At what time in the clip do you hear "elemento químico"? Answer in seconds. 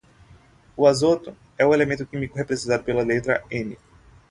1.75-2.35